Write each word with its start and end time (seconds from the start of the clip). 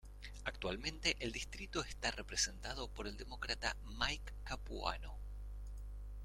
Actualmente 0.45 1.15
el 1.19 1.31
distrito 1.31 1.83
está 1.83 2.09
representado 2.09 2.87
por 2.87 3.05
el 3.05 3.17
Demócrata 3.17 3.77
Mike 3.83 4.33
Capuano. 4.43 5.19